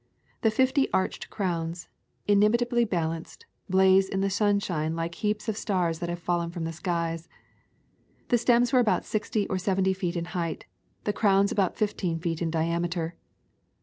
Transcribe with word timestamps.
The 0.41 0.49
fifty 0.49 0.91
arched 0.91 1.29
crowns, 1.29 1.87
inimitably 2.27 2.85
balanced, 2.85 3.45
blaze 3.69 4.09
in 4.09 4.21
the 4.21 4.31
sun 4.31 4.57
shine 4.59 4.95
like 4.95 5.13
heaps 5.13 5.47
of 5.47 5.55
stars 5.55 5.99
that 5.99 6.09
have 6.09 6.17
fallen 6.17 6.49
from 6.49 6.63
the 6.63 6.73
skies. 6.73 7.29
The 8.29 8.39
stems 8.39 8.73
were 8.73 8.79
about 8.79 9.05
sixty 9.05 9.47
or 9.47 9.59
seventy 9.59 9.93
feet 9.93 10.15
in 10.17 10.25
height, 10.33 10.65
the 11.03 11.13
crowns 11.13 11.51
about 11.51 11.75
fifteen 11.77 12.17
feet 12.17 12.41
in 12.41 12.49
diameter. 12.49 13.13